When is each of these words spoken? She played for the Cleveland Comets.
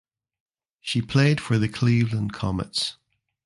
She 0.79 0.99
played 1.03 1.39
for 1.39 1.59
the 1.59 1.69
Cleveland 1.69 2.33
Comets. 2.33 2.95